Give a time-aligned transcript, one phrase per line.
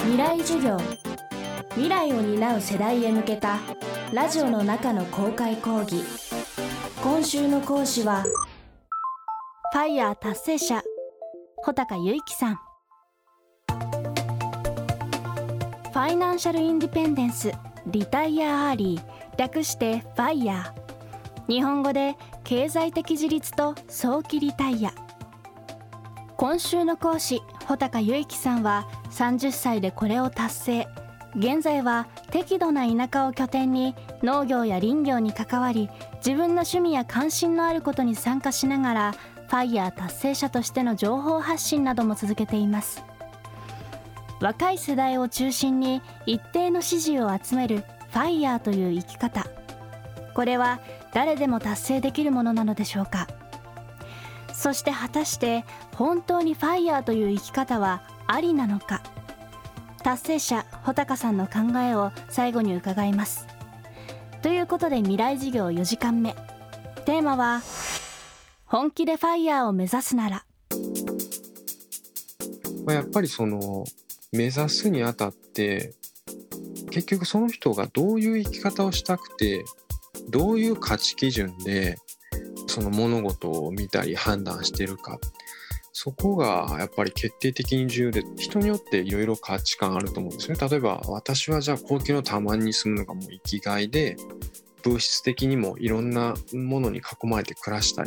[0.00, 0.76] 未来授業。
[1.70, 3.58] 未来を担う世代へ向けた
[4.12, 6.02] ラジオの中の公開講義。
[7.02, 8.24] 今週の講師は
[9.72, 10.82] ファイヤー達成者
[11.58, 12.54] 穂高由紀さん。
[12.56, 17.52] ファイナンシャルインディペンデンス
[17.86, 21.52] リタイアアーリー略してファイヤー。
[21.52, 25.07] 日本語で経済的自立と早期リタイア。
[26.38, 30.88] 今週の講師穂高由紀さんは30歳でこれを達成。
[31.34, 35.90] 現在は適度な田舎を拠点に農業や林業に関わり
[36.24, 43.02] 自分の趣味や関心のあることに参加しながらファイヤー達成者としての情報発信なども続けています。
[44.40, 47.78] 若い世代を中心に一定の支持を集める
[48.12, 49.44] ファイヤーという生き方。
[50.34, 50.78] これは
[51.12, 53.26] 誰でも達成できるものなのでしょうか。
[54.58, 59.02] そして果たして本当にファイヤーという生き方はありなのか？
[60.02, 63.46] 達成者穂高さんの考えを最後に伺います。
[64.42, 66.34] ということで未来授業4時間目。
[67.04, 67.62] テーマは
[68.66, 70.44] 本気でファイヤーを目指すなら。
[72.92, 73.84] やっぱりその
[74.32, 75.94] 目指すにあたって
[76.90, 79.64] 結局その人がどういう生き方をしたくて
[80.28, 81.96] どういう価値基準で
[82.80, 85.18] その物事を見たり判断してるか。
[85.92, 90.56] そこがやっぱり決定的に重要で人によっていろいろ価値観あると思うんですね。
[90.56, 94.16] 例えば私はじゃあ高級のたまに住むのがもう生きがいで
[94.84, 98.06] 物質的にもいろんなものに囲まれて暮らしたい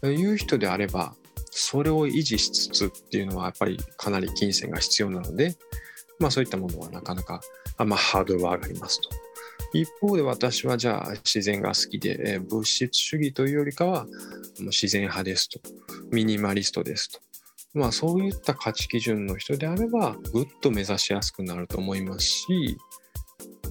[0.00, 0.08] と。
[0.08, 1.14] いう人であれば
[1.50, 5.56] それを維持しつつっていうのはやっぱりかなり金銭が必要なので、
[6.18, 7.42] まあ、そういったものはなかなか、
[7.78, 9.23] まあ、ハードルは上がりますと。
[9.74, 14.06] 一方で私はじゃあ自然が好きで、え物質主義というよりかは
[14.60, 15.60] 自然派ですと。
[16.10, 17.20] ミニマリストですと。
[17.74, 22.78] まあそういった価値基準の人であればぐっと目指しやすくなると思いますし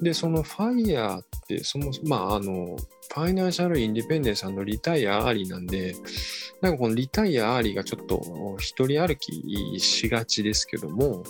[0.00, 5.96] でその FIRE ってそもそもまああの Financial Independence の Retire Early なんで
[6.60, 11.24] なんかこの Retire Early がちょっと一人歩きしがちですけども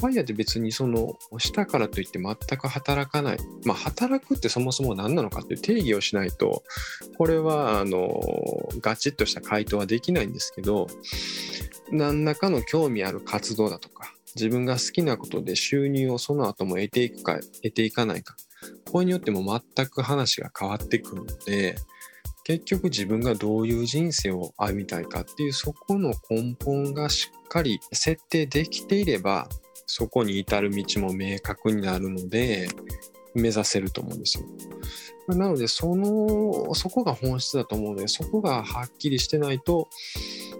[0.00, 6.62] ファイヤーって別にそのしたからといって全く働かない、まあ、働くってそもそも何なのかっていう定義をしないと
[7.18, 8.18] これはあの
[8.80, 10.86] ガチッとした回答はできないんですけど
[11.92, 18.36] 何らかの興味ある活動だとか自分が好きなことで収入をその後も得ていくか得ていかないか
[18.90, 21.76] これによっても全く話が変わってくるので
[22.44, 29.48] 結局自分がどういう人生を歩みたいかっていうそこの根本がしっかり設定できていれば
[29.90, 32.68] そこに至る道も明確になるので
[33.34, 34.44] 目指せると思うんですよ。
[35.26, 39.88] なのでそのそこが本質だと思うのでそこがはっきりしてないと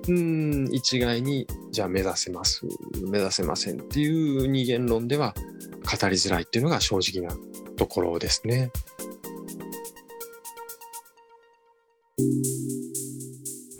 [0.08, 2.62] うん一概にじゃあ目指せます
[3.08, 7.34] 目指せませんっていう二元論では語りづらいっていうのが正直な
[7.76, 8.72] ところですね。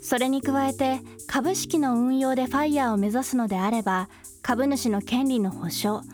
[0.01, 0.99] それに加えて
[1.31, 4.09] 株式の運用でファイヤーを目指すのであれば
[4.41, 6.05] 株主の権利の保障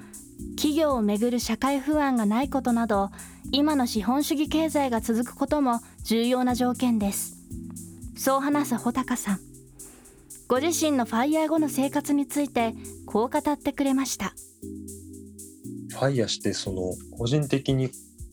[0.55, 3.09] 企業をめぐる社会不安がないことなど
[3.51, 7.35] 今の資本主義経済が続くことも重要な条件です。
[8.15, 9.39] そう話す穂高さん。
[10.47, 12.75] ご自身のファイヤー後の生活について
[13.07, 14.35] こう語ってくれました。
[15.89, 17.89] ファイヤーしてその個人的に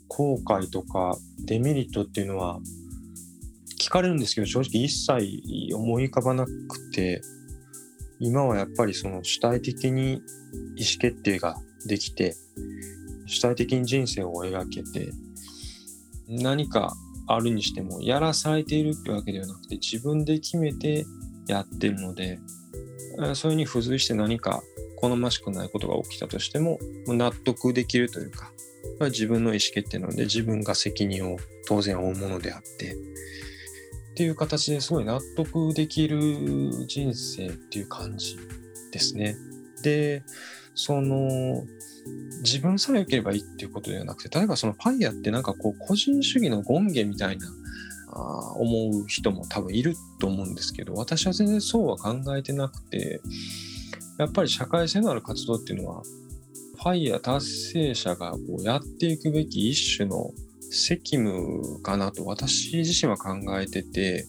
[0.08, 2.58] 後悔とかデメリットっていうのは
[3.94, 7.22] かれるんですけど正直一切思い浮かばなくて
[8.18, 10.14] 今はやっぱりその主体的に
[10.74, 11.56] 意思決定が
[11.86, 12.34] できて
[13.26, 15.12] 主体的に人生を描けて
[16.28, 16.92] 何か
[17.28, 21.06] あるにしてもやらされているってわけではなくて自分で決めて
[21.46, 22.40] やってるので
[23.34, 24.60] それに付随して何か
[24.96, 28.50] 好ましくないことが起きたとしても納得できるというか
[29.02, 31.36] 自分の意思決定なので自分が責任を
[31.68, 32.96] 当然負うものであって
[34.14, 38.38] っていう形ですごい納得できる人生っていう感じ
[38.92, 39.34] ですね。
[39.82, 40.22] で、
[40.76, 41.64] その、
[42.44, 47.48] 自分さえ良ければいいっていうことではなくて、例えばそのファイヤってなんかこう個人主義の権限みたいな
[48.12, 53.20] あ思う人も多分いると思うんですけど、私は全然そうは考えてなくて、
[54.18, 56.02] やっぱり社会性のある活動っていうのは、
[56.76, 60.30] ファイヤー達成者がこうやっていくべき一種の
[60.74, 64.26] 責務かなと私自身は考えてて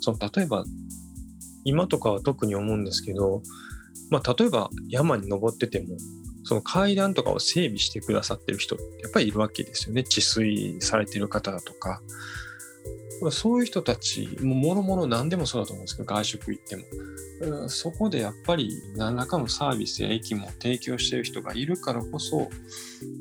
[0.00, 0.64] その例えば
[1.64, 3.42] 今とかは特に思うんですけど、
[4.10, 5.96] まあ、例えば山に登ってても
[6.44, 10.04] その階段とかを整備してくださってる人ってやっぱりいるわけですよね。
[10.04, 12.02] 治水されてる方だとか。
[13.30, 16.82] そういう人たちももろもろ何でもそうだと思うんですけど外食行っても。
[17.68, 22.48] そこでやっぱり何らかのサービスや駅も提供している人がいるからこそ、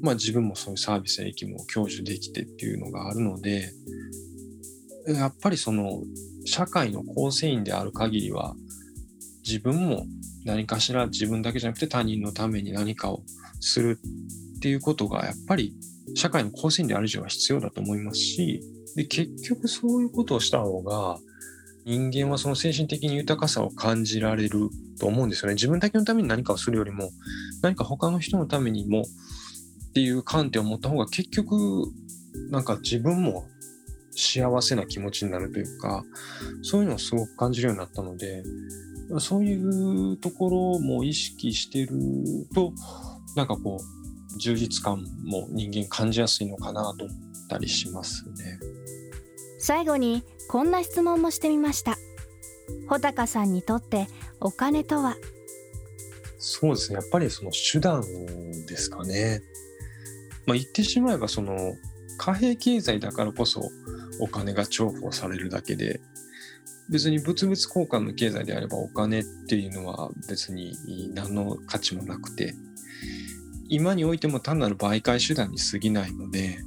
[0.01, 3.73] まあ、自分もそういうサービスや駅も享受できてっていうのがあるので
[5.07, 6.03] やっぱりその
[6.45, 8.55] 社会の構成員である限りは
[9.45, 10.05] 自分も
[10.45, 13.23] 何かしら自分だけじゃなくて他人のために何かを
[13.59, 13.99] する
[14.57, 15.73] っていうことがやっぱり
[16.15, 18.61] 社会の構成員である以上は必要だと思いますし
[18.95, 21.17] で結局そういうことをした方が
[21.85, 24.69] 人間はその精神的に豊かさを感じられる
[24.99, 25.55] と思うんですよね。
[25.55, 27.09] 自分だけのために何かをするよりも
[27.61, 31.55] 何か他の人のためにもっていう観点を持った方が結局
[32.49, 33.47] なんか自分も
[34.11, 36.03] 幸せな気持ちになるというか
[36.61, 38.43] そういうのをすごく感じるようになったので
[39.19, 41.89] そういうところも意識してる
[42.55, 42.73] と
[43.35, 44.02] なんかこう
[44.37, 47.17] 充実感も人間感じやすいのかなと思っ
[47.49, 48.59] たりしますね。
[49.59, 51.97] 最後にこんな質問もしてみました
[52.87, 54.07] 穂高さんにとって
[54.41, 55.15] お金とは？
[56.37, 58.01] そうですねやっぱりその手段
[58.67, 59.41] ですかね。
[60.45, 61.73] まあ、言ってしまえばその
[62.17, 63.69] 貨幣経済だからこそ
[64.19, 66.01] お金が重宝されるだけで
[66.89, 70.75] 別に物々交換の経済であればお金っていうのは別に
[71.13, 72.53] 何の価値もなくて
[73.73, 76.59] 今においても単なる媒介手段に過ぎないので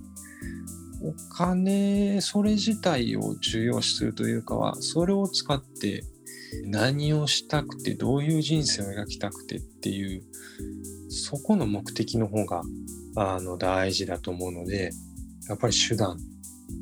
[1.00, 6.02] お金それ自体を重要視するというかはそれを使って
[6.64, 10.24] 何をしたくてどういう人生を描きたくてっていう
[11.08, 12.62] そこの目的の方が
[13.14, 14.90] あの大事だと思うので
[15.48, 16.18] やっぱり手段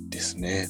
[0.08, 0.68] ですね。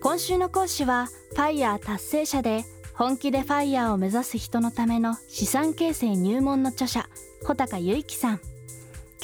[0.00, 2.64] 今週の講師はファイヤー達成者で
[2.98, 7.08] 本気でファイヤーを目指す人のための資産形成入門の著者
[7.42, 8.40] 穂高由紀さん。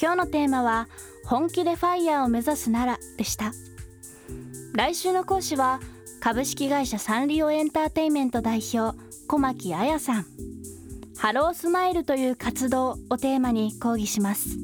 [0.01, 0.87] 今日のテーマは
[1.25, 3.51] 本気でファイヤーを目指すならでした。
[4.75, 5.81] 来週の講師は
[6.21, 10.25] 株式会社サンリオエンターテイメント代表小牧彩さん。
[11.17, 14.57] ハロースマイルという活動をテーマに講義します。